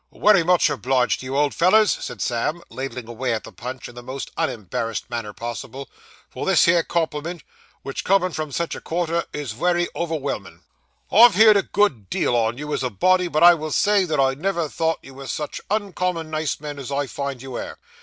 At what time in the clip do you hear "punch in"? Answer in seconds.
3.51-3.93